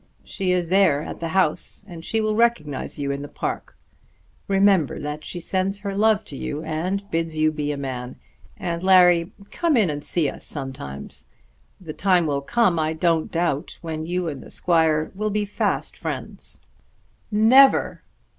She 0.23 0.51
is 0.51 0.69
there 0.69 1.03
at 1.03 1.19
the 1.19 1.27
house, 1.27 1.85
and 1.87 2.03
she 2.03 2.21
will 2.21 2.33
recognise 2.35 2.97
you 2.97 3.11
in 3.11 3.21
the 3.21 3.27
park. 3.27 3.77
Remember 4.47 4.99
that 4.99 5.23
she 5.23 5.39
sends 5.39 5.77
her 5.77 5.95
love 5.95 6.23
to 6.25 6.35
you, 6.35 6.63
and 6.63 7.07
bids 7.11 7.37
you 7.37 7.51
be 7.51 7.71
a 7.71 7.77
man. 7.77 8.15
And, 8.57 8.81
Larry, 8.81 9.31
come 9.51 9.77
in 9.77 9.91
and 9.91 10.03
see 10.03 10.27
us 10.27 10.43
sometimes. 10.43 11.27
The 11.79 11.93
time 11.93 12.25
will 12.25 12.41
come, 12.41 12.79
I 12.79 12.93
don't 12.93 13.31
doubt, 13.31 13.77
when 13.83 14.07
you 14.07 14.27
and 14.27 14.41
the 14.41 14.49
squire 14.49 15.11
will 15.13 15.29
be 15.29 15.45
fast 15.45 15.95
friends." 15.95 16.59
"Never!" 17.29 18.01